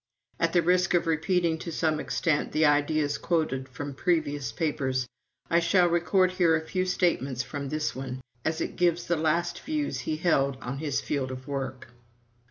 At 0.39 0.53
the 0.53 0.63
risk 0.63 0.95
of 0.95 1.05
repeating 1.05 1.59
to 1.59 1.71
some 1.71 1.99
extent 1.99 2.53
the 2.53 2.65
ideas 2.65 3.19
quoted 3.19 3.69
from 3.69 3.93
previous 3.93 4.51
papers, 4.51 5.07
I 5.47 5.59
shall 5.59 5.87
record 5.87 6.31
here 6.31 6.55
a 6.55 6.65
few 6.65 6.87
statements 6.87 7.43
from 7.43 7.69
this 7.69 7.95
one, 7.95 8.19
as 8.43 8.61
it 8.61 8.77
gives 8.77 9.05
the 9.05 9.15
last 9.15 9.59
views 9.59 9.99
he 9.99 10.17
held 10.17 10.57
on 10.59 10.79
his 10.79 11.01
field 11.01 11.29
of 11.29 11.47
work. 11.47 11.89